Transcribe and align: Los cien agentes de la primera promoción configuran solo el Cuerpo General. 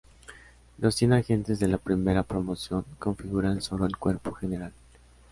Los 0.79 0.95
cien 0.95 1.13
agentes 1.13 1.59
de 1.59 1.67
la 1.67 1.77
primera 1.77 2.23
promoción 2.23 2.83
configuran 2.97 3.61
solo 3.61 3.85
el 3.85 3.97
Cuerpo 3.97 4.31
General. 4.31 4.73